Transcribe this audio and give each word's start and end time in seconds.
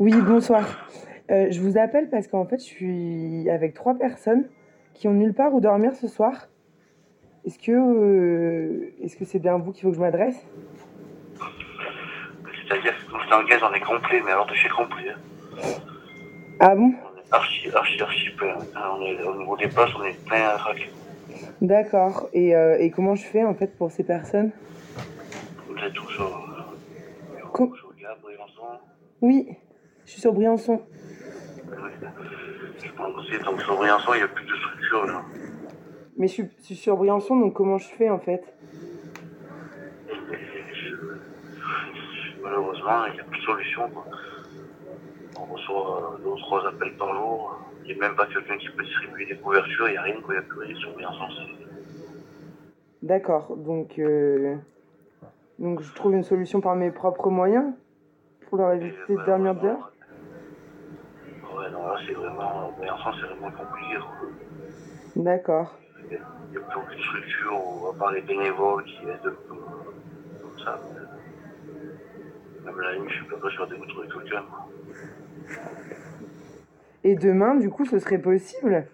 Oui, 0.00 0.14
bonsoir. 0.22 0.64
Euh, 1.30 1.48
je 1.50 1.60
vous 1.60 1.76
appelle 1.76 2.08
parce 2.08 2.26
qu'en 2.26 2.46
fait, 2.46 2.56
je 2.58 2.64
suis 2.64 3.50
avec 3.50 3.74
trois 3.74 3.94
personnes 3.94 4.48
qui 4.94 5.08
ont 5.08 5.12
nulle 5.12 5.34
part 5.34 5.52
où 5.54 5.60
dormir 5.60 5.94
ce 5.94 6.08
soir. 6.08 6.48
Est-ce 7.44 7.58
que 7.58 7.70
euh, 7.72 8.92
est-ce 9.02 9.14
que 9.16 9.26
c'est 9.26 9.38
bien 9.38 9.58
vous 9.58 9.72
qu'il 9.72 9.82
faut 9.82 9.90
que 9.90 9.96
je 9.96 10.00
m'adresse? 10.00 10.42
C'est-à-dire 12.66 12.94
que 12.96 13.12
nous, 13.12 13.30
dans 13.30 13.40
le 13.42 13.46
gaz, 13.46 13.60
on 13.62 13.74
est 13.74 13.80
complet, 13.80 14.22
mais 14.24 14.32
alors 14.32 14.46
de 14.46 14.54
chez 14.54 14.70
complet. 14.70 15.10
hein. 15.10 15.60
Ah 16.60 16.74
bon? 16.74 16.92
On 16.94 17.18
est 17.18 17.32
archi, 17.34 17.68
archi, 17.74 18.00
archi 18.02 18.30
plein. 18.30 18.56
hein. 18.74 18.90
On 18.98 19.02
est, 19.02 19.22
au 19.22 19.36
niveau 19.36 19.56
des 19.58 19.68
places, 19.68 19.90
on 19.98 20.04
est 20.04 20.18
plein 20.26 20.48
à 20.48 20.56
craquer. 20.56 20.90
D'accord. 21.60 22.28
Et, 22.32 22.56
euh, 22.56 22.78
et 22.78 22.90
comment 22.90 23.14
je 23.16 23.24
fais 23.24 23.44
en 23.44 23.54
fait 23.54 23.76
pour 23.76 23.90
ces 23.90 24.04
personnes? 24.04 24.50
Vous 25.68 25.76
êtes 25.76 25.92
tous 25.92 26.08
sur, 26.12 26.24
euh, 26.26 27.66
Briançon? 28.22 28.62
Oui, 29.20 29.48
je 30.10 30.14
suis 30.14 30.22
sur 30.22 30.32
Briançon. 30.32 30.80
Je 32.82 32.90
pense 32.96 33.16
aussi, 33.16 33.38
donc 33.44 33.62
sur 33.62 33.76
Briançon, 33.76 34.12
il 34.14 34.16
n'y 34.16 34.22
a 34.24 34.28
plus 34.28 34.44
de 34.44 34.56
structure, 34.56 35.06
là. 35.06 35.22
Mais 36.16 36.26
je 36.26 36.32
suis, 36.32 36.50
je 36.58 36.64
suis 36.64 36.74
sur 36.74 36.96
Briançon, 36.96 37.36
donc 37.36 37.54
comment 37.54 37.78
je 37.78 37.86
fais 37.86 38.10
en 38.10 38.18
fait? 38.18 38.42
Malheureusement, 42.42 43.06
il 43.06 43.14
n'y 43.14 43.20
a 43.20 43.22
plus 43.22 43.38
de 43.38 43.44
solution, 43.44 43.88
quoi. 43.90 44.04
On 45.38 45.44
reçoit 45.44 46.14
euh, 46.14 46.24
deux 46.24 46.30
ou 46.30 46.38
trois 46.38 46.66
appels 46.66 46.96
par 46.96 47.14
jour. 47.14 47.60
Il 47.84 47.94
n'y 47.94 48.02
a 48.02 48.08
même 48.08 48.16
pas 48.16 48.26
quelqu'un 48.26 48.58
qui 48.58 48.68
peut 48.70 48.82
distribuer 48.82 49.26
des 49.26 49.36
couvertures, 49.36 49.88
il 49.90 49.92
n'y 49.92 49.96
a 49.96 50.02
rien. 50.02 50.16
Il 50.28 50.32
n'y 50.32 50.38
a 50.38 50.42
plus 50.42 50.58
rien 50.58 50.74
sur 50.74 50.92
Briançon. 50.92 51.24
D'accord. 53.00 53.56
Donc 53.56 53.96
euh, 54.00 54.56
donc 55.60 55.82
je 55.82 55.94
trouve 55.94 56.14
une 56.14 56.24
solution 56.24 56.60
par 56.60 56.74
mes 56.74 56.90
propres 56.90 57.30
moyens 57.30 57.72
pour 58.48 58.58
leur 58.58 58.72
éviter 58.72 59.14
de 59.14 59.24
dormir 59.24 59.54
dehors? 59.54 59.92
C'est 62.06 62.12
vraiment. 62.12 62.72
Briançon, 62.78 63.10
c'est 63.20 63.26
vraiment 63.26 63.50
compliqué. 63.50 63.98
D'accord. 65.16 65.76
Il 66.10 66.18
n'y 66.50 66.56
a 66.56 66.60
plus 66.60 66.78
aucune 66.78 67.02
structure, 67.02 67.94
à 67.94 67.98
part 67.98 68.12
les 68.12 68.22
bénévoles 68.22 68.84
qui 68.84 69.02
aident 69.04 69.34
comme 69.48 70.58
ça. 70.64 70.78
Même 72.64 72.80
la 72.80 72.98
nuit, 72.98 73.08
je 73.08 73.14
suis 73.14 73.24
pas 73.24 73.50
sûr 73.50 73.66
de 73.66 73.76
vous 73.76 73.86
trouver 73.86 74.08
quelqu'un. 74.08 74.44
Et 77.04 77.14
demain, 77.14 77.54
du 77.54 77.70
coup, 77.70 77.84
ce 77.84 77.98
serait 77.98 78.18
possible? 78.18 78.86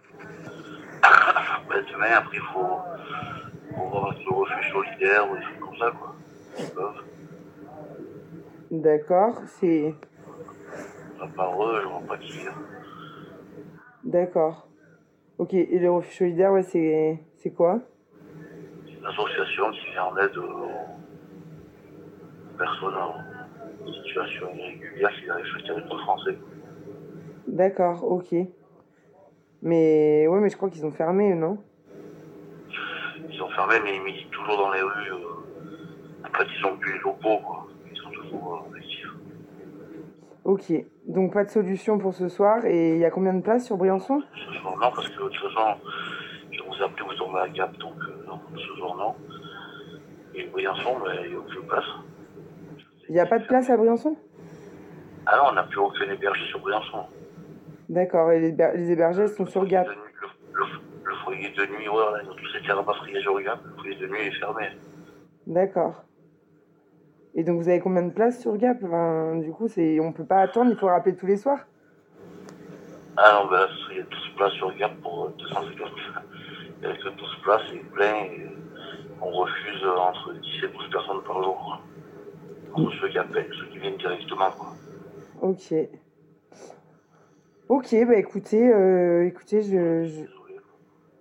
Ouais, 1.68 1.82
demain, 1.92 2.12
après, 2.16 2.36
il 2.36 2.42
faut, 2.42 2.78
faut 3.74 3.88
voir 3.88 4.14
le 4.14 4.34
refuge 4.34 4.72
solidaire 4.72 5.30
ou 5.30 5.36
des 5.36 5.42
trucs 5.42 5.60
comme 5.60 5.76
ça, 5.76 5.90
quoi. 5.90 6.94
D'accord. 8.70 9.40
C'est 9.46 9.94
À 11.20 11.26
part 11.28 11.62
eux, 11.64 11.80
je 11.82 11.88
vois 11.88 12.00
pas 12.06 12.18
qui. 12.18 12.38
d'accord. 14.04 14.68
Ok. 15.38 15.54
Et 15.54 15.78
le 15.78 15.90
refuge 15.90 16.16
solidaire, 16.18 16.52
ouais, 16.52 16.62
c'est 16.62 17.18
c'est 17.36 17.50
quoi? 17.50 17.80
C'est 18.86 18.92
une 18.98 19.06
association 19.06 19.70
qui 19.70 19.90
vient 19.92 20.04
en 20.04 20.16
aide 20.18 20.36
aux 20.38 20.68
personnes 22.58 22.94
en 22.94 23.92
situation 24.04 24.46
irrégulière 24.54 25.10
qui 25.22 25.28
arrivent 25.30 25.46
sur 25.46 25.56
le 25.58 25.62
territoire 25.64 26.00
français. 26.02 26.38
D'accord. 27.46 28.04
Ok. 28.10 28.34
Mais 29.62 30.26
ouais, 30.28 30.40
mais 30.40 30.48
je 30.50 30.56
crois 30.56 30.70
qu'ils 30.70 30.84
ont 30.86 30.92
fermé, 30.92 31.34
non? 31.34 31.58
Ils 33.28 33.36
sont 33.36 33.48
fermés, 33.50 33.80
mais 33.82 33.96
ils 33.96 34.02
militent 34.02 34.30
toujours 34.30 34.56
dans 34.58 34.70
les 34.72 34.82
rues. 34.82 35.12
euh, 35.12 36.24
En 36.24 36.38
fait, 36.38 36.46
ils 36.58 36.64
ont 36.66 36.76
plus 36.76 36.92
les 36.92 36.98
locaux, 37.00 37.38
quoi. 37.44 37.66
Ils 37.90 37.96
sont 37.98 38.10
toujours 38.10 38.66
euh, 38.72 38.76
actifs. 38.76 39.12
Ok. 40.46 40.72
Donc 41.08 41.32
pas 41.32 41.42
de 41.44 41.50
solution 41.50 41.98
pour 41.98 42.14
ce 42.14 42.28
soir. 42.28 42.64
Et 42.66 42.92
il 42.94 42.98
y 42.98 43.04
a 43.04 43.10
combien 43.10 43.34
de 43.34 43.42
places 43.42 43.66
sur 43.66 43.76
Briançon? 43.76 44.22
Ce 44.32 44.52
soir, 44.60 44.74
non, 44.74 44.90
parce 44.94 45.08
que 45.08 45.14
de 45.24 45.28
toute 45.28 45.34
façon, 45.52 45.76
je 46.52 46.62
vous 46.62 46.72
ai 46.74 46.82
appelé, 46.84 47.02
vous 47.04 47.14
tombez 47.16 47.40
à 47.40 47.48
Gap, 47.48 47.76
donc 47.78 47.94
euh, 48.00 48.24
non, 48.28 48.38
ce 48.54 48.78
soir, 48.78 48.96
non. 48.96 49.14
Et 50.36 50.46
Briançon, 50.46 50.98
il 51.24 51.30
n'y 51.30 51.34
a 51.34 51.38
aucune 51.40 51.62
place. 51.66 51.84
Il 53.08 53.14
n'y 53.14 53.20
a 53.20 53.26
pas 53.26 53.40
de 53.40 53.46
place 53.46 53.68
à 53.70 53.76
Briançon? 53.76 54.16
Ah 55.26 55.36
non, 55.38 55.42
on 55.50 55.52
n'a 55.54 55.64
plus 55.64 55.78
aucun 55.80 56.08
hébergé 56.08 56.44
sur 56.46 56.60
Briançon. 56.60 57.06
D'accord. 57.88 58.30
Et 58.30 58.38
les, 58.38 58.52
les 58.52 58.90
hébergés 58.92 59.26
sont 59.26 59.46
sur 59.46 59.64
Gap. 59.66 59.88
Le, 59.88 59.94
le- 59.94 60.64
le 61.04 61.14
foyer 61.24 61.50
de 61.50 61.66
nuit, 61.76 61.88
ouais, 61.88 61.96
là, 61.96 62.20
ils 62.22 62.28
ont 62.30 62.34
tous 62.36 62.56
été 62.56 62.70
rapatriés 62.70 63.20
sur 63.20 63.40
Gap. 63.40 63.58
Le 63.64 63.82
foyer 63.82 63.96
de 63.96 64.06
nuit 64.06 64.20
est 64.28 64.38
fermé. 64.38 64.66
D'accord. 65.48 66.04
Et 67.38 67.44
donc 67.44 67.60
vous 67.60 67.68
avez 67.68 67.80
combien 67.80 68.02
de 68.02 68.10
places 68.12 68.40
sur 68.40 68.56
Gap? 68.56 68.78
Enfin, 68.82 69.36
Du 69.36 69.52
coup, 69.52 69.68
c'est 69.68 70.00
on 70.00 70.12
peut 70.12 70.24
pas 70.24 70.40
attendre. 70.40 70.70
Il 70.70 70.76
faut 70.76 70.86
rappeler 70.86 71.14
tous 71.14 71.26
les 71.26 71.36
soirs. 71.36 71.60
Ah 73.18 73.40
non, 73.42 73.50
ben 73.50 73.66
il 73.90 73.98
y 73.98 74.00
a 74.00 74.04
12 74.04 74.30
places 74.36 74.52
sur 74.54 74.74
Gap 74.76 74.94
pour 75.02 75.26
euh, 75.26 75.34
250. 75.38 75.90
Il 76.82 76.88
n'y 76.88 76.94
a 76.94 76.96
que 76.96 77.08
12 77.10 77.36
places, 77.44 77.62
c'est 77.70 77.90
plein. 77.90 78.14
Et 78.24 78.48
on 79.20 79.30
refuse 79.30 79.84
euh, 79.84 79.96
entre 79.96 80.32
10 80.32 80.64
et 80.64 80.68
12 80.68 80.90
personnes 80.90 81.22
par 81.26 81.42
jour. 81.42 81.80
Entre 82.72 82.92
ceux 83.00 83.08
qui 83.08 83.18
appellent, 83.18 83.50
ceux 83.58 83.66
qui 83.66 83.78
viennent 83.78 83.96
directement. 83.96 84.50
Quoi. 84.50 84.74
Ok. 85.42 85.74
Ok, 87.68 87.96
bah 88.06 88.16
écoutez, 88.16 88.72
euh, 88.72 89.26
écoutez, 89.26 89.60
je, 89.62 90.04
je-. 90.04 90.26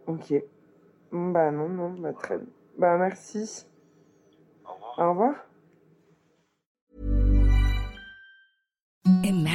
Ok. 0.07 0.33
Bah 1.11 1.51
non, 1.51 1.67
non, 1.67 1.89
bah 1.91 2.13
très 2.13 2.37
bien. 2.37 2.47
Bah 2.77 2.97
merci. 2.97 3.65
Au 4.65 4.73
revoir. 4.73 4.99
Au 4.99 5.09
revoir. 5.11 5.35
Imagine 9.05 9.54